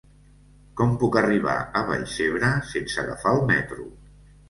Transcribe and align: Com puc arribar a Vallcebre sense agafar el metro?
Com 0.81 0.95
puc 1.03 1.19
arribar 1.21 1.59
a 1.81 1.85
Vallcebre 1.91 2.53
sense 2.73 3.01
agafar 3.07 3.39
el 3.39 3.47
metro? 3.57 3.91